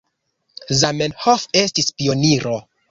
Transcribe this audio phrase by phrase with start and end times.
[0.79, 2.61] Zamenhof estis pioniro.